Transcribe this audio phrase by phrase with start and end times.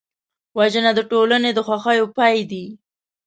[0.57, 2.65] وژنه د ټولنې د خوښیو پای دی